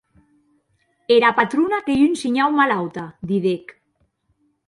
[1.15, 3.65] Era patrona qu’ei un shinhau malauta, didec.